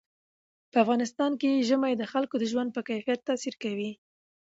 په 0.71 0.77
افغانستان 0.83 1.31
کې 1.41 1.63
ژمی 1.67 1.93
د 1.97 2.03
خلکو 2.11 2.35
د 2.39 2.43
ژوند 2.51 2.69
په 2.73 2.81
کیفیت 2.89 3.19
تاثیر 3.29 3.55
کوي. 3.63 3.91